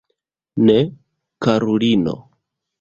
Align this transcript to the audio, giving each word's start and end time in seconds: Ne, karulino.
Ne, 0.69 0.77
karulino. 1.47 2.15